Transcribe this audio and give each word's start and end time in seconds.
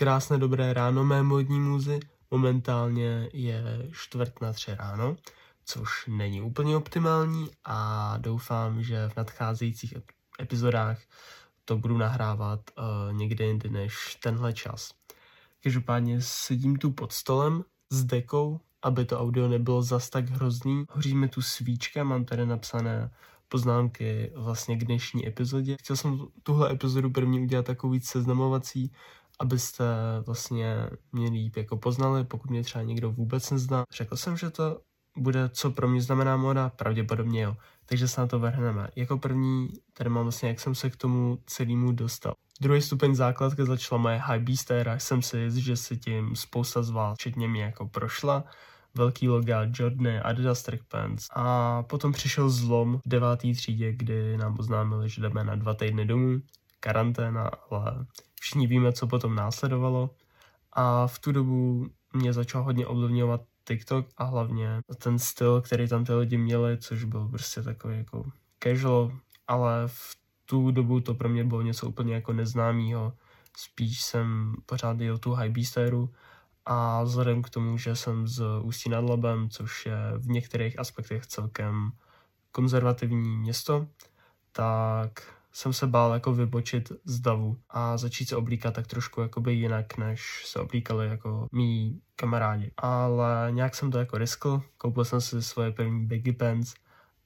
Krásné 0.00 0.38
dobré 0.38 0.72
ráno 0.72 1.04
mé 1.04 1.22
modní 1.22 1.60
muzy. 1.60 2.00
Momentálně 2.30 3.28
je 3.32 3.88
čtvrt 3.92 4.40
na 4.40 4.52
tři 4.52 4.74
ráno, 4.74 5.16
což 5.64 6.06
není 6.08 6.42
úplně 6.42 6.76
optimální 6.76 7.50
a 7.64 8.14
doufám, 8.18 8.82
že 8.82 9.08
v 9.08 9.16
nadcházejících 9.16 9.94
epizodách 10.40 10.98
to 11.64 11.76
budu 11.76 11.98
nahrávat 11.98 12.60
uh, 12.78 13.12
někde 13.16 13.46
jindy 13.46 13.70
než 13.70 14.18
tenhle 14.22 14.52
čas. 14.52 14.90
Každopádně 15.62 16.16
sedím 16.20 16.76
tu 16.76 16.90
pod 16.90 17.12
stolem 17.12 17.64
s 17.90 18.04
dekou, 18.04 18.60
aby 18.82 19.04
to 19.04 19.20
audio 19.20 19.48
nebylo 19.48 19.82
zas 19.82 20.10
tak 20.10 20.28
hrozný. 20.28 20.84
Hoří 20.90 21.14
mi 21.14 21.28
tu 21.28 21.42
svíčka, 21.42 22.04
mám 22.04 22.24
tady 22.24 22.46
napsané 22.46 23.10
poznámky 23.48 24.32
vlastně 24.36 24.76
k 24.76 24.84
dnešní 24.84 25.28
epizodě. 25.28 25.76
Chtěl 25.80 25.96
jsem 25.96 26.26
tuhle 26.42 26.72
epizodu 26.72 27.10
první 27.10 27.40
udělat 27.40 27.66
takový 27.66 28.00
seznamovací, 28.00 28.92
abyste 29.40 29.84
vlastně 30.26 30.76
mě 31.12 31.30
líp 31.30 31.56
jako 31.56 31.76
poznali, 31.76 32.24
pokud 32.24 32.50
mě 32.50 32.62
třeba 32.62 32.82
někdo 32.82 33.10
vůbec 33.10 33.50
nezná. 33.50 33.84
Řekl 33.92 34.16
jsem, 34.16 34.36
že 34.36 34.50
to 34.50 34.80
bude, 35.16 35.48
co 35.48 35.70
pro 35.70 35.88
mě 35.88 36.02
znamená 36.02 36.36
moda, 36.36 36.68
pravděpodobně 36.68 37.42
jo. 37.42 37.56
Takže 37.86 38.08
se 38.08 38.20
na 38.20 38.26
to 38.26 38.38
vrhneme. 38.38 38.88
Jako 38.96 39.18
první 39.18 39.68
tady 39.92 40.10
mám 40.10 40.22
vlastně, 40.22 40.48
jak 40.48 40.60
jsem 40.60 40.74
se 40.74 40.90
k 40.90 40.96
tomu 40.96 41.38
celému 41.46 41.92
dostal. 41.92 42.34
Druhý 42.60 42.82
stupeň 42.82 43.14
základky 43.14 43.64
začala 43.64 44.02
moje 44.02 44.18
high 44.18 44.42
beast 44.42 44.70
era. 44.70 44.98
Jsem 44.98 45.22
si 45.22 45.38
jist, 45.38 45.54
že 45.54 45.76
si 45.76 45.96
tím 45.96 46.36
spousta 46.36 46.82
z 46.82 46.90
vás, 46.90 47.18
včetně 47.18 47.48
mě, 47.48 47.62
jako 47.62 47.88
prošla 47.88 48.44
velký 48.94 49.28
loga, 49.28 49.66
Jordany, 49.74 50.20
Adidas 50.20 50.62
track 50.62 50.82
pants. 50.88 51.26
A 51.32 51.82
potom 51.82 52.12
přišel 52.12 52.50
zlom 52.50 52.98
v 52.98 53.08
devátý 53.08 53.54
třídě, 53.54 53.92
kdy 53.92 54.36
nám 54.36 54.56
oznámili, 54.58 55.08
že 55.08 55.22
jdeme 55.22 55.44
na 55.44 55.54
dva 55.54 55.74
týdny 55.74 56.06
domů, 56.06 56.40
karanténa, 56.80 57.50
ale 57.70 58.06
všichni 58.40 58.66
víme, 58.66 58.92
co 58.92 59.06
potom 59.06 59.34
následovalo. 59.34 60.10
A 60.72 61.06
v 61.06 61.18
tu 61.18 61.32
dobu 61.32 61.86
mě 62.12 62.32
začal 62.32 62.62
hodně 62.62 62.86
ovlivňovat 62.86 63.40
TikTok 63.64 64.06
a 64.16 64.24
hlavně 64.24 64.80
ten 65.02 65.18
styl, 65.18 65.60
který 65.60 65.88
tam 65.88 66.04
ty 66.04 66.12
lidi 66.12 66.38
měli, 66.38 66.78
což 66.78 67.04
byl 67.04 67.28
prostě 67.28 67.62
takový 67.62 67.96
jako 67.96 68.24
casual, 68.62 69.12
ale 69.48 69.82
v 69.86 70.16
tu 70.46 70.70
dobu 70.70 71.00
to 71.00 71.14
pro 71.14 71.28
mě 71.28 71.44
bylo 71.44 71.62
něco 71.62 71.86
úplně 71.86 72.14
jako 72.14 72.32
neznámého. 72.32 73.12
Spíš 73.56 74.02
jsem 74.02 74.54
pořád 74.66 75.00
jel 75.00 75.18
tu 75.18 75.32
high 75.32 75.52
a 76.66 77.02
vzhledem 77.02 77.42
k 77.42 77.50
tomu, 77.50 77.78
že 77.78 77.96
jsem 77.96 78.26
z 78.26 78.42
Ústí 78.62 78.90
nad 78.90 79.04
Labem, 79.04 79.50
což 79.50 79.86
je 79.86 79.96
v 80.18 80.28
některých 80.28 80.78
aspektech 80.78 81.26
celkem 81.26 81.92
konzervativní 82.52 83.36
město, 83.36 83.86
tak 84.52 85.39
jsem 85.52 85.72
se 85.72 85.86
bál 85.86 86.12
jako 86.12 86.32
vybočit 86.32 86.92
z 87.04 87.20
davu 87.20 87.56
a 87.70 87.96
začít 87.96 88.28
se 88.28 88.36
oblíkat 88.36 88.74
tak 88.74 88.86
trošku 88.86 89.20
jakoby 89.20 89.52
jinak, 89.54 89.98
než 89.98 90.42
se 90.46 90.60
oblíkali 90.60 91.08
jako 91.08 91.46
mý 91.52 92.00
kamarádi. 92.16 92.72
Ale 92.76 93.48
nějak 93.50 93.74
jsem 93.74 93.90
to 93.90 93.98
jako 93.98 94.18
riskl, 94.18 94.62
koupil 94.78 95.04
jsem 95.04 95.20
si 95.20 95.42
svoje 95.42 95.70
první 95.70 96.06
baggy 96.06 96.32
pants 96.32 96.74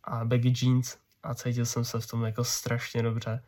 a 0.05 0.25
baggy 0.25 0.53
jeans 0.63 0.97
a 1.23 1.35
cítil 1.35 1.67
jsem 1.67 1.85
se 1.85 2.01
v 2.01 2.07
tom 2.07 2.25
jako 2.25 2.45
strašně 2.45 3.03
dobře 3.03 3.43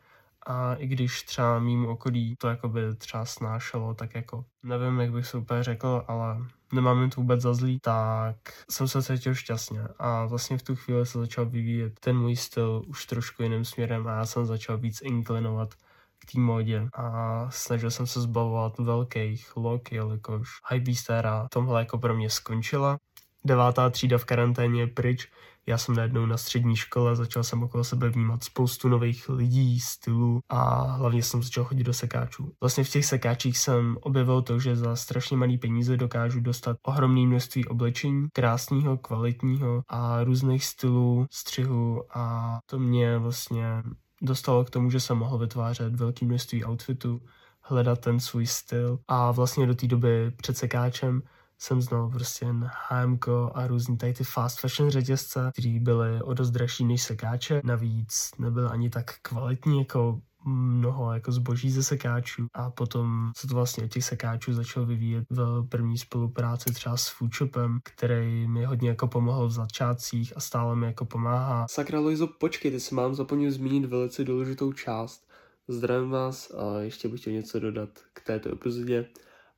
a 0.49 0.75
i 0.75 0.87
když 0.87 1.23
třeba 1.23 1.59
mým 1.59 1.85
okolí 1.85 2.35
to 2.37 2.47
jako 2.47 2.69
by 2.69 2.95
třeba 2.95 3.25
snášelo, 3.25 3.93
tak 3.93 4.15
jako 4.15 4.45
nevím, 4.63 4.99
jak 4.99 5.11
bych 5.11 5.27
se 5.27 5.37
úplně 5.37 5.63
řekl, 5.63 6.03
ale 6.07 6.37
nemám 6.73 7.09
to 7.09 7.21
vůbec 7.21 7.41
za 7.41 7.53
zlý, 7.53 7.79
tak 7.79 8.35
jsem 8.69 8.87
se 8.87 9.03
cítil 9.03 9.35
šťastně 9.35 9.81
a 9.99 10.25
vlastně 10.25 10.57
v 10.57 10.63
tu 10.63 10.75
chvíli 10.75 11.05
se 11.05 11.19
začal 11.19 11.45
vyvíjet 11.45 11.99
ten 11.99 12.17
můj 12.17 12.35
styl 12.35 12.83
už 12.87 13.05
trošku 13.05 13.43
jiným 13.43 13.65
směrem 13.65 14.07
a 14.07 14.11
já 14.11 14.25
jsem 14.25 14.45
začal 14.45 14.77
víc 14.77 15.01
inklinovat 15.01 15.73
k 16.19 16.31
té 16.31 16.39
modě 16.39 16.89
a 16.93 17.47
snažil 17.51 17.91
jsem 17.91 18.07
se 18.07 18.21
zbavovat 18.21 18.79
velkých 18.79 19.57
lok, 19.57 19.91
jelikož 19.91 20.49
Hypebeast 20.69 21.09
era 21.09 21.47
tomhle 21.51 21.81
jako 21.81 21.97
pro 21.97 22.15
mě 22.15 22.29
skončila. 22.29 22.97
Devátá 23.45 23.89
třída 23.89 24.17
v 24.17 24.25
karanténě 24.25 24.87
pryč, 24.87 25.31
já 25.67 25.77
jsem 25.77 25.95
najednou 25.95 26.25
na 26.25 26.37
střední 26.37 26.75
škole, 26.75 27.15
začal 27.15 27.43
jsem 27.43 27.63
okolo 27.63 27.83
sebe 27.83 28.09
vnímat 28.09 28.43
spoustu 28.43 28.89
nových 28.89 29.29
lidí, 29.29 29.79
stylů 29.79 30.39
a 30.49 30.81
hlavně 30.81 31.23
jsem 31.23 31.43
začal 31.43 31.63
chodit 31.63 31.83
do 31.83 31.93
sekáčů. 31.93 32.51
Vlastně 32.61 32.83
v 32.83 32.89
těch 32.89 33.05
sekáčích 33.05 33.57
jsem 33.57 33.97
objevil 34.01 34.41
to, 34.41 34.59
že 34.59 34.75
za 34.75 34.95
strašně 34.95 35.37
malý 35.37 35.57
peníze 35.57 35.97
dokážu 35.97 36.39
dostat 36.39 36.77
ohromné 36.83 37.27
množství 37.27 37.65
oblečení, 37.65 38.27
krásného, 38.33 38.97
kvalitního 38.97 39.81
a 39.87 40.23
různých 40.23 40.65
stylů, 40.65 41.25
střihu 41.31 42.03
a 42.13 42.57
to 42.65 42.79
mě 42.79 43.17
vlastně 43.17 43.83
dostalo 44.21 44.65
k 44.65 44.69
tomu, 44.69 44.89
že 44.89 44.99
jsem 44.99 45.17
mohl 45.17 45.37
vytvářet 45.37 45.95
velké 45.95 46.25
množství 46.25 46.65
outfitů, 46.65 47.21
hledat 47.61 47.99
ten 47.99 48.19
svůj 48.19 48.47
styl 48.47 48.99
a 49.07 49.31
vlastně 49.31 49.67
do 49.67 49.75
té 49.75 49.87
doby 49.87 50.31
před 50.31 50.57
sekáčem 50.57 51.21
jsem 51.59 51.81
znal 51.81 52.09
prostě 52.09 52.45
jen 52.45 52.69
H&M 52.73 53.19
a 53.53 53.67
různý 53.67 53.97
tady 53.97 54.13
ty 54.13 54.23
fast 54.23 54.59
fashion 54.59 54.89
řetězce, 54.89 55.49
které 55.53 55.79
byly 55.81 56.21
o 56.21 56.33
dost 56.33 56.51
dražší 56.51 56.85
než 56.85 57.03
sekáče. 57.03 57.61
Navíc 57.63 58.31
nebyly 58.39 58.67
ani 58.67 58.89
tak 58.89 59.13
kvalitní 59.21 59.79
jako 59.79 60.21
mnoho 60.45 61.13
jako 61.13 61.31
zboží 61.31 61.71
ze 61.71 61.83
sekáčů 61.83 62.47
a 62.53 62.71
potom 62.71 63.31
se 63.37 63.47
to 63.47 63.55
vlastně 63.55 63.83
od 63.83 63.91
těch 63.91 64.03
sekáčů 64.03 64.53
začalo 64.53 64.85
vyvíjet 64.85 65.25
v 65.29 65.67
první 65.69 65.97
spolupráci 65.97 66.73
třeba 66.73 66.97
s 66.97 67.07
Foodshopem, 67.07 67.79
který 67.83 68.47
mi 68.47 68.65
hodně 68.65 68.89
jako 68.89 69.07
pomohl 69.07 69.47
v 69.47 69.51
začátcích 69.51 70.33
a 70.37 70.39
stále 70.39 70.75
mi 70.75 70.85
jako 70.85 71.05
pomáhá. 71.05 71.65
Sakra 71.69 71.99
Loizo, 71.99 72.27
počkej, 72.27 72.71
ty 72.71 72.79
si 72.79 72.95
mám 72.95 73.15
zapomněl 73.15 73.51
zmínit 73.51 73.85
velice 73.85 74.23
důležitou 74.23 74.73
část. 74.73 75.27
Zdravím 75.67 76.09
vás 76.09 76.51
a 76.51 76.79
ještě 76.79 77.07
bych 77.07 77.21
chtěl 77.21 77.33
něco 77.33 77.59
dodat 77.59 77.89
k 78.13 78.21
této 78.21 78.51
epizodě. 78.51 79.05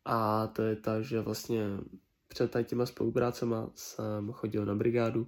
A 0.06 0.48
to 0.48 0.62
je 0.62 0.76
ta, 0.76 1.02
že 1.02 1.22
vlastně 1.22 1.66
před 2.28 2.56
těma 2.64 2.86
spoluprácema 2.86 3.70
jsem 3.76 4.32
chodil 4.32 4.66
na 4.66 4.76
brigádu, 4.76 5.28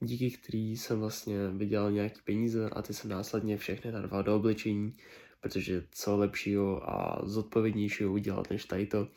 díky 0.00 0.30
který 0.30 0.76
jsem 0.76 1.00
vlastně 1.00 1.48
vydělal 1.48 1.90
nějaký 1.90 2.20
peníze 2.24 2.70
a 2.70 2.82
ty 2.82 2.94
jsem 2.94 3.10
následně 3.10 3.56
všechny 3.56 3.92
narval 3.92 4.22
do 4.22 4.36
oblečení, 4.36 4.94
protože 5.40 5.84
co 5.90 6.16
lepšího 6.16 6.90
a 6.90 7.20
zodpovědnějšího 7.22 8.12
udělat 8.12 8.50
než 8.50 8.64
tady 8.64 8.86
to. 8.86 9.08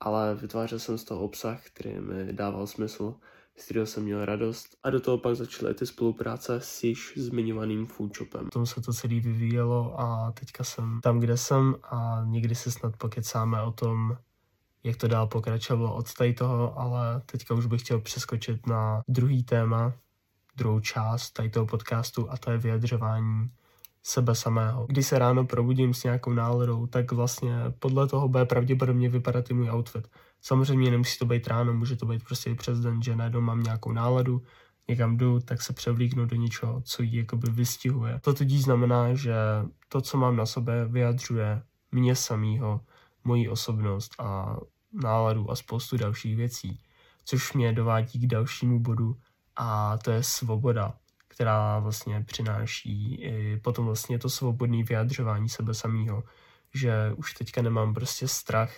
Ale 0.00 0.34
vytvářel 0.34 0.78
jsem 0.78 0.98
z 0.98 1.04
toho 1.04 1.20
obsah, 1.24 1.66
který 1.66 2.00
mi 2.00 2.32
dával 2.32 2.66
smysl, 2.66 3.14
z 3.56 3.64
kterého 3.64 3.86
jsem 3.86 4.02
měl 4.02 4.24
radost. 4.24 4.76
A 4.82 4.90
do 4.90 5.00
toho 5.00 5.18
pak 5.18 5.36
začaly 5.36 5.74
ty 5.74 5.86
spolupráce 5.86 6.60
s 6.60 6.84
již 6.84 7.12
zmiňovaným 7.16 7.86
foodshopem. 7.86 8.48
Tom 8.48 8.66
se 8.66 8.80
to 8.80 8.92
celé 8.92 9.20
vyvíjelo 9.20 10.00
a 10.00 10.32
teďka 10.40 10.64
jsem 10.64 11.00
tam, 11.02 11.20
kde 11.20 11.36
jsem 11.36 11.74
a 11.82 12.22
někdy 12.24 12.54
se 12.54 12.70
snad 12.70 12.96
pokecáme 12.96 13.62
o 13.62 13.72
tom, 13.72 14.16
jak 14.84 14.96
to 14.96 15.08
dál 15.08 15.26
pokračovalo 15.26 15.94
od 15.94 16.14
tady 16.14 16.34
toho, 16.34 16.78
ale 16.80 17.22
teďka 17.26 17.54
už 17.54 17.66
bych 17.66 17.80
chtěl 17.80 18.00
přeskočit 18.00 18.66
na 18.66 19.02
druhý 19.08 19.44
téma, 19.44 19.92
druhou 20.56 20.80
část 20.80 21.30
tady 21.30 21.50
toho 21.50 21.66
podcastu 21.66 22.30
a 22.30 22.36
to 22.36 22.50
je 22.50 22.58
vyjadřování 22.58 23.50
sebe 24.02 24.34
samého. 24.34 24.86
Když 24.86 25.06
se 25.06 25.18
ráno 25.18 25.44
probudím 25.44 25.94
s 25.94 26.04
nějakou 26.04 26.32
náladou, 26.32 26.86
tak 26.86 27.12
vlastně 27.12 27.54
podle 27.78 28.06
toho 28.06 28.28
bude 28.28 28.44
pravděpodobně 28.44 29.08
vypadat 29.08 29.50
i 29.50 29.54
můj 29.54 29.70
outfit. 29.70 30.08
Samozřejmě 30.40 30.90
nemusí 30.90 31.18
to 31.18 31.26
být 31.26 31.46
ráno, 31.46 31.72
může 31.72 31.96
to 31.96 32.06
být 32.06 32.24
prostě 32.24 32.50
i 32.50 32.54
přes 32.54 32.80
den, 32.80 33.02
že 33.02 33.16
najednou 33.16 33.40
mám 33.40 33.62
nějakou 33.62 33.92
náladu, 33.92 34.42
někam 34.88 35.16
jdu, 35.16 35.40
tak 35.40 35.62
se 35.62 35.72
převlíknu 35.72 36.26
do 36.26 36.36
něčeho, 36.36 36.80
co 36.84 37.02
ji 37.02 37.18
jakoby 37.18 37.50
vystihuje. 37.50 38.20
To 38.24 38.34
tudíž 38.34 38.62
znamená, 38.62 39.14
že 39.14 39.34
to, 39.88 40.00
co 40.00 40.18
mám 40.18 40.36
na 40.36 40.46
sobě, 40.46 40.84
vyjadřuje 40.84 41.62
mě 41.92 42.16
samýho, 42.16 42.80
moji 43.24 43.48
osobnost 43.48 44.14
a 44.18 44.56
náladu 44.92 45.50
a 45.50 45.56
spoustu 45.56 45.96
dalších 45.96 46.36
věcí, 46.36 46.80
což 47.24 47.52
mě 47.52 47.72
dovádí 47.72 48.18
k 48.18 48.26
dalšímu 48.26 48.80
bodu 48.80 49.16
a 49.56 49.98
to 49.98 50.10
je 50.10 50.22
svoboda, 50.22 50.94
která 51.28 51.78
vlastně 51.78 52.24
přináší 52.26 53.14
i 53.14 53.56
potom 53.56 53.86
vlastně 53.86 54.18
to 54.18 54.30
svobodné 54.30 54.82
vyjadřování 54.82 55.48
sebe 55.48 55.74
samého, 55.74 56.24
že 56.74 57.12
už 57.16 57.34
teďka 57.34 57.62
nemám 57.62 57.94
prostě 57.94 58.28
strach 58.28 58.74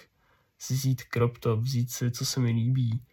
vzít 0.68 1.02
crop 1.12 1.38
top, 1.38 1.60
vzít 1.60 1.90
si, 1.90 2.10
co 2.10 2.26
se 2.26 2.40
mi 2.40 2.50
líbí 2.50 3.04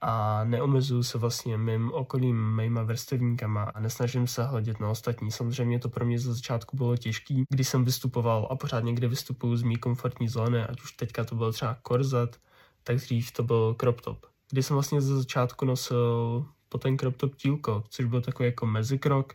a 0.00 0.44
neomezuju 0.44 1.02
se 1.02 1.18
vlastně 1.18 1.58
mým 1.58 1.92
okolím, 1.92 2.56
mýma 2.56 2.82
vrstevníkama 2.82 3.62
a 3.62 3.80
nesnažím 3.80 4.26
se 4.26 4.44
hledět 4.44 4.80
na 4.80 4.90
ostatní. 4.90 5.30
Samozřejmě 5.30 5.78
to 5.78 5.88
pro 5.88 6.06
mě 6.06 6.18
ze 6.18 6.34
začátku 6.34 6.76
bylo 6.76 6.96
těžký, 6.96 7.44
když 7.48 7.68
jsem 7.68 7.84
vystupoval 7.84 8.48
a 8.50 8.56
pořád 8.56 8.84
někde 8.84 9.08
vystupuju 9.08 9.56
z 9.56 9.62
mý 9.62 9.76
komfortní 9.76 10.28
zóny, 10.28 10.62
ať 10.62 10.82
už 10.82 10.92
teďka 10.92 11.24
to 11.24 11.34
byl 11.34 11.52
třeba 11.52 11.76
korzet, 11.82 12.40
tak 12.84 12.96
dřív 12.96 13.32
to 13.32 13.42
byl 13.42 13.76
crop 13.80 14.00
top. 14.00 14.26
Kdy 14.50 14.62
jsem 14.62 14.74
vlastně 14.74 15.00
ze 15.00 15.16
začátku 15.16 15.64
nosil 15.64 16.44
po 16.68 16.78
ten 16.78 16.98
crop 16.98 17.16
top 17.16 17.34
tílko, 17.34 17.84
což 17.88 18.04
byl 18.04 18.20
takový 18.20 18.46
jako 18.46 18.66
mezikrok 18.66 19.34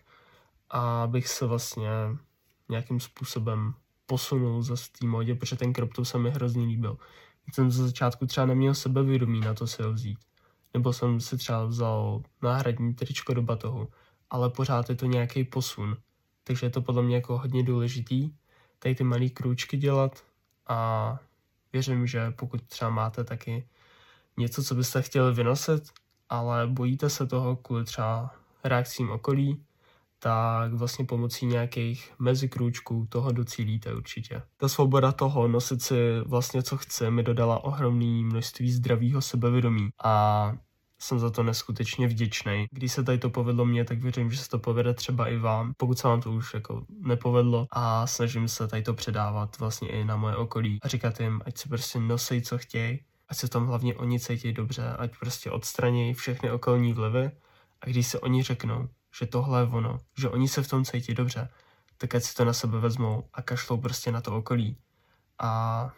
a 0.70 1.08
bych 1.12 1.28
se 1.28 1.46
vlastně 1.46 1.90
nějakým 2.70 3.00
způsobem 3.00 3.74
posunul 4.06 4.62
za 4.62 4.76
té 5.00 5.08
modě, 5.08 5.36
protože 5.36 5.56
ten 5.56 5.74
crop 5.74 5.94
top 5.94 6.06
se 6.06 6.18
mi 6.18 6.30
hrozně 6.30 6.66
líbil. 6.66 6.98
Jsem 7.54 7.72
ze 7.72 7.88
začátku 7.88 8.26
třeba 8.26 8.46
neměl 8.46 8.74
sebevědomí 8.74 9.40
na 9.40 9.54
to 9.54 9.68
se 9.68 9.84
ho 9.84 9.94
vzít. 9.94 10.20
Nebo 10.74 10.94
jsem 10.94 11.20
si 11.20 11.38
třeba 11.38 11.66
vzal 11.66 12.24
náhradní 12.42 12.94
tričko 12.94 13.34
do 13.34 13.42
batohu, 13.42 13.88
ale 14.30 14.50
pořád 14.50 14.90
je 14.90 14.96
to 14.96 15.06
nějaký 15.06 15.44
posun. 15.44 15.98
Takže 16.44 16.66
je 16.66 16.70
to 16.70 16.82
podle 16.82 17.04
mě 17.04 17.16
jako 17.16 17.38
hodně 17.38 17.64
důležitý 17.64 18.32
tady 18.84 18.96
ty 18.96 19.04
malé 19.04 19.30
krůčky 19.30 19.78
dělat 19.78 20.24
a 20.68 21.20
věřím, 21.74 22.08
že 22.08 22.32
pokud 22.32 22.62
třeba 22.62 22.92
máte 22.92 23.24
taky 23.24 23.68
něco, 24.38 24.64
co 24.64 24.76
byste 24.76 25.02
chtěli 25.02 25.34
vynosit, 25.34 25.84
ale 26.30 26.68
bojíte 26.68 27.10
se 27.10 27.28
toho 27.28 27.56
kvůli 27.56 27.84
třeba 27.84 28.36
reakcím 28.64 29.12
okolí, 29.12 29.64
tak 30.24 30.74
vlastně 30.74 31.06
pomocí 31.06 31.46
nějakých 31.46 32.14
mezikrůčků 32.20 33.08
toho 33.10 33.32
docílíte 33.32 33.94
určitě. 33.94 34.42
Ta 34.58 34.70
svoboda 34.70 35.12
toho 35.12 35.48
nosit 35.48 35.82
si 35.82 36.20
vlastně 36.26 36.64
co 36.64 36.78
chce 36.78 37.12
mi 37.12 37.24
dodala 37.24 37.64
ohromné 37.64 38.24
množství 38.24 38.72
zdravého 38.72 39.22
sebevědomí 39.22 39.90
a 40.04 40.54
jsem 41.00 41.20
za 41.20 41.30
to 41.30 41.44
neskutečně 41.44 42.08
vděčný. 42.08 42.66
Když 42.72 42.92
se 42.92 43.04
tady 43.04 43.18
to 43.18 43.30
povedlo 43.30 43.66
mně, 43.66 43.86
tak 43.86 44.00
věřím, 44.00 44.32
že 44.32 44.38
se 44.38 44.50
to 44.50 44.60
povede 44.60 44.94
třeba 44.94 45.28
i 45.28 45.38
vám, 45.38 45.74
pokud 45.78 46.00
se 46.00 46.08
vám 46.08 46.22
to 46.22 46.32
už 46.32 46.54
jako 46.54 46.86
nepovedlo 47.00 47.68
a 47.72 48.08
snažím 48.08 48.48
se 48.48 48.68
tady 48.68 48.82
to 48.82 48.94
předávat 48.94 49.60
vlastně 49.60 49.90
i 49.90 50.06
na 50.06 50.16
moje 50.16 50.36
okolí 50.36 50.80
a 50.82 50.88
říkat 50.88 51.20
jim, 51.20 51.42
ať 51.46 51.58
si 51.58 51.70
prostě 51.70 52.00
nosej, 52.00 52.42
co 52.42 52.58
chtějí, 52.58 53.00
ať 53.30 53.38
se 53.38 53.48
tam 53.48 53.68
hlavně 53.68 53.96
oni 53.96 54.20
cítí 54.20 54.54
dobře, 54.54 54.84
ať 54.98 55.12
prostě 55.20 55.52
odstraní 55.52 56.14
všechny 56.14 56.52
okolní 56.52 56.94
vlivy 56.94 57.32
a 57.82 57.86
když 57.86 58.08
se 58.08 58.20
oni 58.20 58.44
řeknou, 58.44 58.90
že 59.20 59.26
tohle 59.26 59.62
je 59.62 59.68
ono, 59.68 60.00
že 60.18 60.30
oni 60.30 60.48
se 60.48 60.64
v 60.64 60.68
tom 60.68 60.86
cítí 60.86 61.14
dobře, 61.14 61.50
tak 61.98 62.16
ať 62.16 62.24
si 62.24 62.36
to 62.36 62.46
na 62.46 62.54
sebe 62.54 62.80
vezmou 62.80 63.30
a 63.34 63.42
kašlou 63.42 63.78
prostě 63.78 64.12
na 64.12 64.22
to 64.22 64.38
okolí. 64.38 64.78
A 65.40 65.92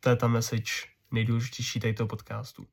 to 0.00 0.10
je 0.10 0.16
ta 0.16 0.28
message 0.28 0.72
nejdůležitější 1.10 1.80
tady 1.80 1.94
podcastu. 1.94 2.66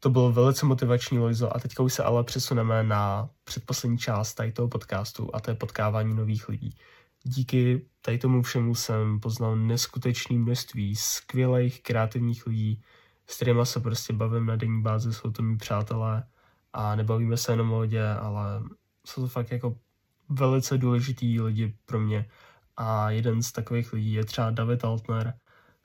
To 0.00 0.10
bylo 0.10 0.32
velice 0.32 0.66
motivační, 0.66 1.18
Lojzo, 1.18 1.56
a 1.56 1.58
teďka 1.58 1.82
už 1.82 1.92
se 1.92 2.02
ale 2.02 2.24
přesuneme 2.24 2.82
na 2.82 3.30
předposlední 3.44 3.98
část 3.98 4.34
tady 4.34 4.52
podcastu 4.52 5.30
a 5.34 5.40
to 5.40 5.50
je 5.50 5.54
potkávání 5.54 6.14
nových 6.14 6.48
lidí. 6.48 6.76
Díky 7.24 7.86
tady 8.00 8.18
tomu 8.18 8.42
všemu 8.42 8.74
jsem 8.74 9.20
poznal 9.20 9.56
neskutečné 9.56 10.38
množství 10.38 10.96
skvělých, 10.96 11.82
kreativních 11.82 12.46
lidí, 12.46 12.82
s 13.26 13.36
kterými 13.36 13.66
se 13.66 13.80
prostě 13.80 14.12
bavím 14.12 14.46
na 14.46 14.56
denní 14.56 14.82
bázi, 14.82 15.12
jsou 15.12 15.30
to 15.30 15.42
mý 15.42 15.56
přátelé 15.56 16.24
a 16.72 16.96
nebavíme 16.96 17.36
se 17.36 17.52
jenom 17.52 17.72
o 17.72 17.78
lodě, 17.78 18.08
ale 18.08 18.62
jsou 19.10 19.22
to 19.22 19.28
fakt 19.28 19.50
jako 19.50 19.76
velice 20.28 20.78
důležitý 20.78 21.40
lidi 21.40 21.74
pro 21.86 22.00
mě. 22.00 22.30
A 22.76 23.10
jeden 23.10 23.42
z 23.42 23.52
takových 23.52 23.92
lidí 23.92 24.12
je 24.12 24.24
třeba 24.24 24.50
David 24.50 24.84
Altner, 24.84 25.34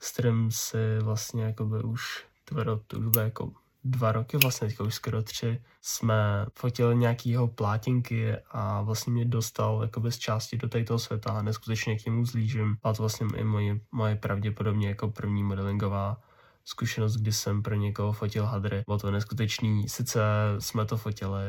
s 0.00 0.12
kterým 0.12 0.50
si 0.50 0.98
vlastně 1.02 1.44
jakoby 1.44 1.82
už 1.82 2.26
tvrdo, 2.44 2.80
to 2.86 2.98
už 2.98 3.06
jako 3.16 3.52
dva 3.84 4.12
roky, 4.12 4.36
vlastně 4.36 4.68
teďka 4.68 4.84
už 4.84 4.94
skoro 4.94 5.22
tři, 5.22 5.62
jsme 5.82 6.46
fotili 6.54 6.96
nějaký 6.96 7.30
jeho 7.30 7.48
plátinky 7.48 8.36
a 8.50 8.82
vlastně 8.82 9.12
mě 9.12 9.24
dostal 9.24 9.82
jakoby 9.82 10.12
z 10.12 10.18
části 10.18 10.56
do 10.56 10.68
této 10.68 10.98
světa 10.98 11.30
a 11.30 11.42
neskutečně 11.42 11.98
k 11.98 12.06
němu 12.06 12.24
zlížím. 12.24 12.76
A 12.82 12.92
to 12.92 13.02
vlastně 13.02 13.26
i 13.36 13.44
moje, 13.44 13.80
moje 13.92 14.16
pravděpodobně 14.16 14.88
jako 14.88 15.10
první 15.10 15.42
modelingová 15.42 16.20
zkušenost, 16.64 17.16
kdy 17.16 17.32
jsem 17.32 17.62
pro 17.62 17.74
někoho 17.74 18.12
fotil 18.12 18.44
hadry. 18.44 18.82
Bylo 18.86 18.98
to 18.98 19.10
neskutečný, 19.10 19.88
sice 19.88 20.20
jsme 20.58 20.86
to 20.86 20.96
fotili 20.96 21.42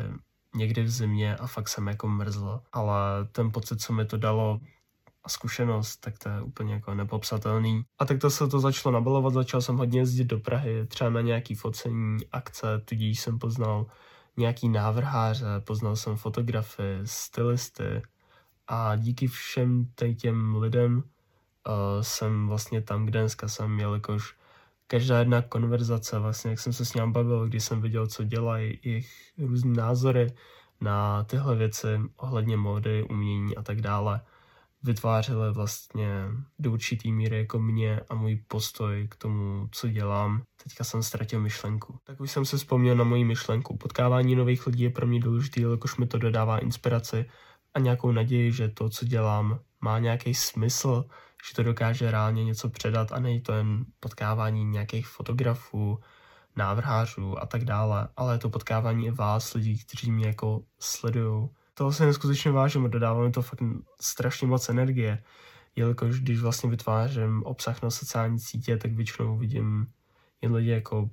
někdy 0.57 0.83
v 0.83 0.89
zimě 0.89 1.36
a 1.36 1.48
fakt 1.48 1.69
jsem 1.69 1.88
jako 1.88 2.07
mrzl, 2.07 2.62
ale 2.74 3.00
ten 3.31 3.51
pocit, 3.51 3.81
co 3.81 3.94
mi 3.94 4.06
to 4.06 4.18
dalo, 4.18 4.59
a 5.27 5.30
zkušenost, 5.30 5.98
tak 5.98 6.18
to 6.19 6.30
je 6.30 6.42
úplně 6.42 6.74
jako 6.74 6.95
nepopsatelný. 6.95 7.83
A 8.00 8.06
tak 8.06 8.19
to 8.19 8.30
se 8.30 8.48
to 8.48 8.59
začalo 8.59 8.94
nabalovat, 8.94 9.33
začal 9.33 9.62
jsem 9.62 9.77
hodně 9.77 10.00
jezdit 10.00 10.24
do 10.24 10.39
Prahy, 10.39 10.88
třeba 10.88 11.09
na 11.09 11.21
nějaký 11.21 11.56
focení, 11.56 12.18
akce, 12.31 12.81
tudíž 12.86 13.19
jsem 13.19 13.39
poznal 13.39 13.86
nějaký 14.38 14.69
návrháře, 14.69 15.45
poznal 15.59 15.95
jsem 15.95 16.15
fotografy, 16.15 17.00
stylisty 17.04 18.01
a 18.68 18.95
díky 18.95 19.27
všem 19.27 19.86
těm 20.18 20.56
lidem 20.56 20.98
uh, 20.98 21.04
jsem 22.01 22.48
vlastně 22.48 22.81
tam, 22.81 23.06
kde 23.06 23.19
dneska 23.19 23.48
jsem, 23.48 23.80
jelikož 23.80 24.36
každá 24.88 25.19
jedna 25.19 25.42
konverzace, 25.42 26.19
vlastně 26.19 26.51
jak 26.51 26.60
jsem 26.60 26.74
se 26.74 26.86
s 26.86 26.94
ním 26.94 27.12
bavil, 27.12 27.48
když 27.48 27.63
jsem 27.63 27.81
viděl, 27.81 28.07
co 28.07 28.24
dělají, 28.24 28.80
jejich 28.84 29.12
různé 29.38 29.74
názory 29.74 30.34
na 30.81 31.24
tyhle 31.24 31.56
věci 31.56 31.88
ohledně 32.18 32.57
módy, 32.57 33.04
umění 33.04 33.57
a 33.57 33.62
tak 33.62 33.81
dále, 33.81 34.22
vytvářely 34.84 35.54
vlastně 35.54 36.10
do 36.60 36.72
určitý 36.72 37.12
míry 37.12 37.38
jako 37.38 37.60
mě 37.60 38.00
a 38.10 38.16
můj 38.16 38.44
postoj 38.48 39.07
k 39.12 39.16
tomu, 39.16 39.68
co 39.72 39.88
dělám. 39.88 40.44
Teďka 40.63 40.84
jsem 40.84 41.04
ztratil 41.04 41.42
myšlenku. 41.42 42.00
Tak 42.04 42.19
už 42.19 42.31
jsem 42.31 42.45
se 42.45 42.57
vzpomněl 42.57 42.95
na 42.95 43.04
moji 43.04 43.25
myšlenku. 43.25 43.78
Potkávání 43.78 44.36
nových 44.36 44.68
lidí 44.68 44.83
je 44.83 44.90
pro 44.90 45.07
mě 45.07 45.19
důležité, 45.19 45.62
jelikož 45.62 45.98
mi 45.98 46.07
to 46.07 46.18
dodává 46.18 46.60
inspiraci 46.60 47.25
a 47.74 47.80
nějakou 47.80 48.12
naději, 48.12 48.51
že 48.51 48.68
to, 48.68 48.90
co 48.90 49.06
dělám, 49.06 49.60
má 49.81 50.00
nějaký 50.00 50.33
smysl, 50.33 51.06
že 51.50 51.56
to 51.56 51.63
dokáže 51.63 52.12
reálně 52.12 52.44
něco 52.44 52.69
předat 52.69 53.12
a 53.12 53.19
není 53.19 53.42
to 53.42 53.54
jen 53.54 53.86
potkávání 54.00 54.66
nějakých 54.66 55.07
fotografů, 55.07 56.00
návrhářů 56.56 57.39
a 57.39 57.45
tak 57.45 57.66
dále, 57.66 58.07
ale 58.18 58.36
je 58.36 58.39
to 58.39 58.50
potkávání 58.50 59.06
i 59.06 59.12
vás, 59.12 59.54
lidí, 59.54 59.78
kteří 59.78 60.12
mě 60.12 60.28
jako 60.28 60.62
sledují. 60.80 61.50
Toho 61.74 61.94
se 61.94 62.06
neskutečně 62.06 62.51
vážím 62.51 62.86
a 62.86 62.88
dodává 62.88 63.24
mi 63.24 63.31
to 63.31 63.42
fakt 63.42 63.60
strašně 64.01 64.48
moc 64.48 64.69
energie, 64.69 65.24
jelikož 65.75 66.19
když 66.19 66.39
vlastně 66.39 66.69
vytvářím 66.69 67.44
obsah 67.44 67.81
na 67.81 67.90
sociální 67.90 68.40
sítě, 68.40 68.78
tak 68.78 68.92
většinou 68.92 69.38
vidím 69.38 69.88
jen 70.42 70.54
lidi 70.54 70.69
jako 70.69 71.10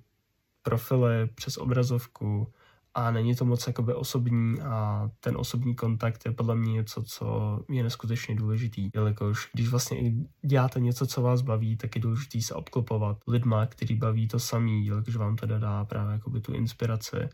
profily 0.62 1.26
přes 1.26 1.56
obrazovku, 1.56 2.52
a 2.94 3.10
není 3.10 3.34
to 3.34 3.44
moc 3.44 3.66
jakoby 3.66 3.94
osobní 3.94 4.60
a 4.60 5.10
ten 5.20 5.36
osobní 5.36 5.74
kontakt 5.74 6.26
je 6.26 6.32
podle 6.32 6.54
mě 6.54 6.72
něco, 6.72 7.02
co 7.02 7.60
je 7.70 7.82
neskutečně 7.82 8.34
důležitý, 8.34 8.90
jelikož 8.94 9.50
když 9.52 9.68
vlastně 9.68 10.12
děláte 10.42 10.80
něco, 10.80 11.06
co 11.06 11.22
vás 11.22 11.42
baví, 11.42 11.76
tak 11.76 11.96
je 11.96 12.02
důležité 12.02 12.40
se 12.40 12.54
obklopovat 12.54 13.18
lidma, 13.26 13.66
který 13.66 13.96
baví 13.96 14.28
to 14.28 14.38
samý, 14.38 14.86
jelikož 14.86 15.16
vám 15.16 15.36
to 15.36 15.46
dá 15.46 15.84
právě 15.84 16.12
jakoby 16.12 16.40
tu 16.40 16.52
inspiraci 16.52 17.28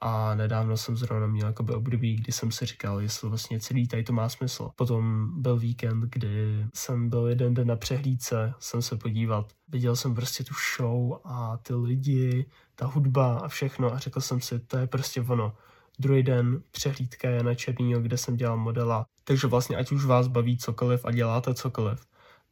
a 0.00 0.34
nedávno 0.34 0.76
jsem 0.76 0.96
zrovna 0.96 1.26
měl 1.26 1.46
jakoby 1.46 1.72
období, 1.72 2.16
kdy 2.16 2.32
jsem 2.32 2.50
si 2.50 2.66
říkal, 2.66 3.00
jestli 3.00 3.28
vlastně 3.28 3.60
celý 3.60 3.88
tady 3.88 4.02
to 4.02 4.12
má 4.12 4.28
smysl. 4.28 4.70
Potom 4.76 5.30
byl 5.42 5.58
víkend, 5.58 6.00
kdy 6.00 6.66
jsem 6.74 7.10
byl 7.10 7.26
jeden 7.26 7.54
den 7.54 7.68
na 7.68 7.76
přehlídce, 7.76 8.54
jsem 8.60 8.82
se 8.82 8.96
podívat. 8.96 9.52
Viděl 9.68 9.96
jsem 9.96 10.14
prostě 10.14 10.44
tu 10.44 10.54
show 10.76 11.20
a 11.24 11.56
ty 11.56 11.74
lidi, 11.74 12.46
ta 12.74 12.86
hudba 12.86 13.38
a 13.38 13.48
všechno 13.48 13.92
a 13.92 13.98
řekl 13.98 14.20
jsem 14.20 14.40
si, 14.40 14.58
to 14.58 14.78
je 14.78 14.86
prostě 14.86 15.20
ono. 15.20 15.56
Druhý 15.98 16.22
den 16.22 16.62
přehlídka 16.70 17.28
je 17.28 17.42
na 17.42 17.54
Černýho, 17.54 18.00
kde 18.00 18.18
jsem 18.18 18.36
dělal 18.36 18.56
modela. 18.56 19.06
Takže 19.24 19.46
vlastně 19.46 19.76
ať 19.76 19.92
už 19.92 20.04
vás 20.04 20.28
baví 20.28 20.58
cokoliv 20.58 21.04
a 21.04 21.12
děláte 21.12 21.54
cokoliv, 21.54 22.06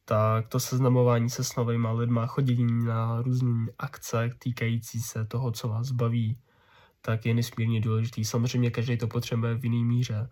tak 0.05 0.47
to 0.47 0.59
seznamování 0.59 1.29
se 1.29 1.43
s 1.43 1.55
novými 1.55 1.87
lidma, 1.91 2.27
chodění 2.27 2.85
na 2.85 3.21
různé 3.21 3.65
akce 3.79 4.29
týkající 4.39 4.99
se 4.99 5.25
toho, 5.25 5.51
co 5.51 5.67
vás 5.67 5.91
baví, 5.91 6.37
tak 7.05 7.25
je 7.25 7.33
nesmírně 7.33 7.81
důležitý. 7.81 8.25
Samozřejmě 8.25 8.71
každý 8.71 8.97
to 8.97 9.07
potřebuje 9.07 9.55
v 9.55 9.63
jiný 9.63 9.83
míře, 9.83 10.29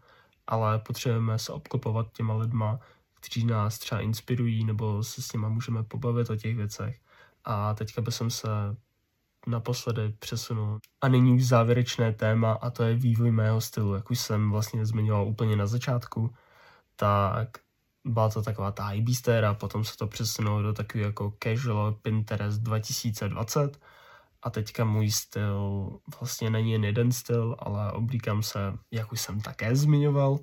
ale 0.48 0.80
potřebujeme 0.80 1.40
se 1.40 1.52
obklopovat 1.52 2.12
těma 2.14 2.36
lidma, 2.36 2.80
kteří 3.14 3.46
nás 3.46 3.80
třeba 3.80 4.02
inspirují, 4.02 4.66
nebo 4.66 5.04
se 5.04 5.22
s 5.22 5.34
nima 5.34 5.50
můžeme 5.50 5.84
pobavit 5.84 6.30
o 6.30 6.36
těch 6.36 6.56
věcech. 6.56 7.00
A 7.46 7.74
teďka 7.74 8.02
bych 8.02 8.14
se 8.14 8.50
naposledy 9.48 10.16
přesunul. 10.20 10.80
A 11.02 11.08
nyní 11.08 11.34
už 11.34 11.48
závěrečné 11.48 12.14
téma 12.14 12.54
a 12.54 12.70
to 12.70 12.84
je 12.84 12.96
vývoj 12.96 13.32
mého 13.32 13.62
stylu. 13.62 13.94
Jak 13.96 14.12
už 14.12 14.20
jsem 14.20 14.52
vlastně 14.52 14.86
zmiňoval 14.86 15.28
úplně 15.28 15.56
na 15.56 15.68
začátku, 15.68 16.34
tak 16.96 17.50
byla 18.06 18.30
to 18.30 18.42
taková 18.42 18.72
ta 18.72 18.88
hypebeastéra, 18.88 19.54
potom 19.54 19.84
se 19.84 19.98
to 19.98 20.08
přesunulo 20.08 20.62
do 20.62 20.74
takového 20.74 21.10
jako 21.10 21.34
casual 21.44 21.92
Pinterest 21.92 22.62
2020 22.62 23.80
a 24.44 24.50
teďka 24.50 24.86
můj 24.86 25.12
styl 25.12 25.90
vlastně 26.20 26.50
není 26.50 26.72
jen 26.72 26.84
jeden 26.84 27.12
styl, 27.12 27.56
ale 27.60 27.92
oblíkám 27.92 28.44
se, 28.44 28.60
jak 28.92 29.12
už 29.12 29.22
jsem 29.22 29.42
také 29.42 29.76
zmiňoval, 29.76 30.40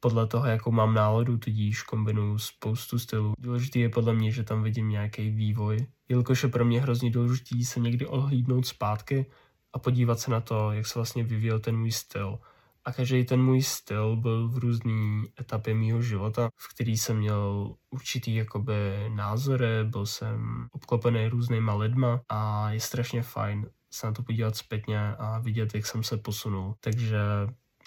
podle 0.00 0.26
toho, 0.26 0.46
jakou 0.46 0.70
mám 0.70 0.94
náladu, 0.94 1.38
tudíž 1.38 1.82
kombinuju 1.82 2.38
spoustu 2.38 2.98
stylů. 2.98 3.34
Důležitý 3.38 3.80
je 3.80 3.88
podle 3.88 4.14
mě, 4.14 4.30
že 4.30 4.42
tam 4.42 4.62
vidím 4.62 4.88
nějaký 4.88 5.30
vývoj, 5.30 5.86
jelikož 6.08 6.42
je 6.42 6.48
pro 6.48 6.64
mě 6.64 6.80
hrozně 6.80 7.10
důležitý 7.10 7.64
se 7.64 7.80
někdy 7.80 8.06
odhlídnout 8.06 8.66
zpátky 8.66 9.26
a 9.72 9.78
podívat 9.78 10.20
se 10.20 10.30
na 10.30 10.40
to, 10.40 10.72
jak 10.72 10.86
se 10.86 10.98
vlastně 10.98 11.24
vyvíjel 11.24 11.60
ten 11.60 11.76
můj 11.76 11.92
styl. 11.92 12.38
A 12.84 12.92
každý 12.92 13.24
ten 13.24 13.42
můj 13.42 13.62
styl 13.62 14.16
byl 14.16 14.48
v 14.48 14.58
různé 14.58 15.22
etapě 15.40 15.74
mýho 15.74 16.02
života, 16.02 16.48
v 16.56 16.74
který 16.74 16.96
jsem 16.96 17.18
měl 17.18 17.74
určitý 17.90 18.34
jakoby 18.34 19.10
názory, 19.14 19.84
byl 19.84 20.06
jsem 20.06 20.66
obklopený 20.72 21.28
různýma 21.28 21.74
lidma 21.74 22.20
a 22.28 22.70
je 22.70 22.80
strašně 22.80 23.22
fajn 23.22 23.66
se 23.94 24.06
na 24.06 24.12
to 24.12 24.22
podívat 24.22 24.56
zpětně 24.56 25.16
a 25.16 25.38
vidět, 25.38 25.74
jak 25.74 25.86
jsem 25.86 26.02
se 26.02 26.16
posunul. 26.16 26.74
Takže 26.80 27.18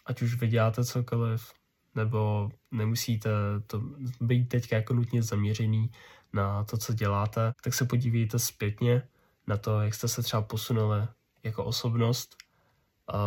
ať 0.06 0.22
už 0.22 0.36
vyděláte 0.36 0.86
cokoliv, 0.86 1.54
nebo 1.96 2.50
nemusíte 2.72 3.30
to 3.68 3.82
být 4.22 4.50
teďka 4.50 4.76
jako 4.76 4.94
nutně 4.94 5.24
zaměřený 5.24 5.92
na 6.34 6.64
to, 6.64 6.78
co 6.78 6.94
děláte, 6.94 7.54
tak 7.64 7.74
se 7.74 7.86
podívejte 7.86 8.40
zpětně 8.40 9.02
na 9.48 9.58
to, 9.58 9.82
jak 9.82 9.94
jste 9.94 10.08
se 10.08 10.24
třeba 10.24 10.42
posunuli 10.42 11.08
jako 11.44 11.64
osobnost, 11.64 12.36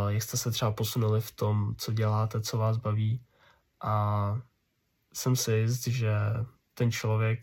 jak 0.08 0.22
jste 0.22 0.36
se 0.36 0.50
třeba 0.50 0.72
posunuli 0.72 1.20
v 1.20 1.32
tom, 1.32 1.74
co 1.78 1.92
děláte, 1.92 2.40
co 2.40 2.58
vás 2.58 2.76
baví. 2.76 3.22
A 3.80 4.40
jsem 5.14 5.36
si 5.36 5.52
jist, 5.52 5.86
že 5.86 6.12
ten 6.74 6.92
člověk, 6.92 7.40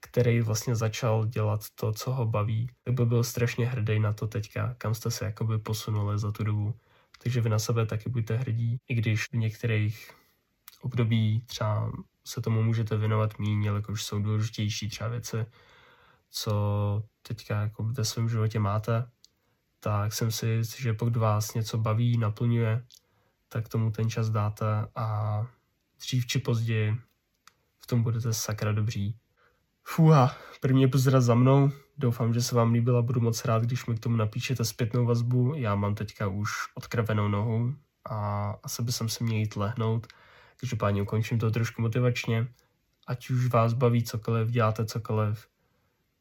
který 0.00 0.40
vlastně 0.40 0.76
začal 0.76 1.26
dělat 1.26 1.60
to, 1.74 1.92
co 1.92 2.12
ho 2.12 2.26
baví, 2.26 2.70
tak 2.84 2.94
by 2.94 3.06
byl 3.06 3.24
strašně 3.24 3.66
hrdý 3.66 4.00
na 4.00 4.12
to 4.12 4.26
teďka, 4.26 4.74
kam 4.78 4.94
jste 4.94 5.10
se 5.10 5.24
jakoby 5.24 5.58
posunuli 5.58 6.18
za 6.18 6.32
tu 6.32 6.44
dobu. 6.44 6.74
Takže 7.22 7.40
vy 7.40 7.48
na 7.48 7.58
sebe 7.58 7.86
taky 7.86 8.10
buďte 8.10 8.36
hrdí, 8.36 8.78
i 8.88 8.94
když 8.94 9.26
v 9.28 9.32
některých 9.32 10.10
období 10.80 11.42
třeba 11.46 11.92
se 12.24 12.40
tomu 12.40 12.62
můžete 12.62 12.96
věnovat 12.96 13.38
méně, 13.38 13.68
jakož 13.68 14.04
jsou 14.04 14.22
důležitější 14.22 14.88
třeba 14.88 15.10
věci, 15.10 15.46
co 16.30 17.02
teďka 17.22 17.60
jako 17.60 17.82
ve 17.82 18.04
svém 18.04 18.28
životě 18.28 18.58
máte, 18.58 19.10
tak 19.86 20.12
jsem 20.12 20.30
si 20.30 20.46
jist, 20.46 20.80
že 20.80 20.92
pokud 20.92 21.16
vás 21.16 21.54
něco 21.54 21.78
baví, 21.78 22.18
naplňuje, 22.18 22.84
tak 23.48 23.68
tomu 23.68 23.90
ten 23.90 24.10
čas 24.10 24.30
dáte 24.30 24.66
a 24.94 25.46
dřív 26.00 26.26
či 26.26 26.38
později 26.38 26.96
v 27.78 27.86
tom 27.86 28.02
budete 28.02 28.32
sakra 28.32 28.72
dobří. 28.72 29.16
Fuha, 29.82 30.36
první 30.60 30.84
epizoda 30.84 31.20
za 31.20 31.34
mnou. 31.34 31.70
Doufám, 31.98 32.34
že 32.34 32.42
se 32.42 32.54
vám 32.54 32.72
líbila, 32.72 33.02
budu 33.02 33.20
moc 33.20 33.44
rád, 33.44 33.62
když 33.62 33.86
mi 33.86 33.96
k 33.96 34.00
tomu 34.00 34.16
napíšete 34.16 34.64
zpětnou 34.64 35.06
vazbu. 35.06 35.54
Já 35.54 35.74
mám 35.74 35.94
teďka 35.94 36.28
už 36.28 36.50
odkravenou 36.74 37.28
nohu 37.28 37.74
a 38.04 38.50
asi 38.62 38.82
by 38.82 38.92
jsem 38.92 39.08
se 39.08 39.24
měl 39.24 39.38
jít 39.38 39.56
lehnout. 39.56 40.06
Každopádně 40.60 41.02
ukončím 41.02 41.38
to 41.38 41.50
trošku 41.50 41.82
motivačně. 41.82 42.48
Ať 43.06 43.30
už 43.30 43.46
vás 43.46 43.72
baví 43.72 44.02
cokoliv, 44.02 44.48
děláte 44.48 44.86
cokoliv, 44.86 45.48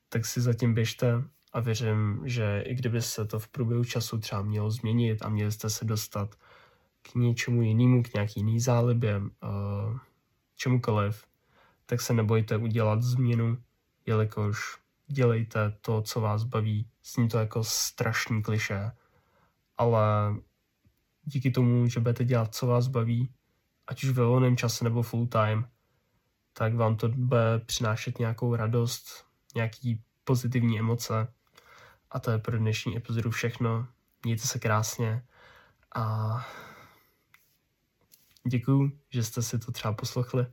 tak 0.09 0.25
si 0.25 0.41
zatím 0.41 0.73
běžte 0.73 1.23
a 1.55 1.59
věřím, 1.59 2.21
že 2.25 2.63
i 2.65 2.75
kdyby 2.75 3.01
se 3.01 3.25
to 3.25 3.39
v 3.39 3.47
průběhu 3.47 3.83
času 3.83 4.17
třeba 4.17 4.41
mělo 4.41 4.71
změnit 4.71 5.21
a 5.21 5.29
měli 5.29 5.51
jste 5.51 5.69
se 5.69 5.85
dostat 5.85 6.35
k 7.01 7.15
něčemu 7.15 7.61
jinému, 7.61 8.03
k 8.03 8.13
nějaký 8.13 8.39
jiný 8.39 8.59
zálibě, 8.59 9.17
uh, 9.17 9.99
čemukoliv, 10.55 11.25
tak 11.85 12.01
se 12.01 12.13
nebojte 12.13 12.57
udělat 12.57 13.01
změnu, 13.01 13.57
jelikož 14.05 14.77
dělejte 15.07 15.77
to, 15.81 16.01
co 16.01 16.21
vás 16.21 16.43
baví. 16.43 16.87
Zní 17.03 17.29
to 17.29 17.37
jako 17.37 17.63
strašný 17.63 18.43
kliše, 18.43 18.91
ale 19.77 20.35
díky 21.23 21.51
tomu, 21.51 21.87
že 21.87 21.99
budete 21.99 22.25
dělat, 22.25 22.55
co 22.55 22.67
vás 22.67 22.87
baví, 22.87 23.31
ať 23.87 24.03
už 24.03 24.09
ve 24.09 24.23
volném 24.25 24.57
čase 24.57 24.83
nebo 24.83 25.01
full 25.01 25.27
time, 25.27 25.67
tak 26.53 26.75
vám 26.75 26.95
to 26.95 27.09
bude 27.09 27.59
přinášet 27.65 28.19
nějakou 28.19 28.55
radost, 28.55 29.25
nějaký 29.55 30.01
pozitivní 30.23 30.79
emoce. 30.79 31.27
A 32.15 32.19
to 32.19 32.31
je 32.31 32.37
pro 32.37 32.57
dnešní 32.57 32.97
epizodu 32.97 33.31
všechno. 33.31 33.87
Mějte 34.23 34.47
se 34.47 34.59
krásně 34.59 35.23
a 35.95 36.47
děkuju, 38.47 38.99
že 39.09 39.23
jste 39.23 39.41
si 39.41 39.59
to 39.59 39.71
třeba 39.71 39.93
poslechli. 39.93 40.45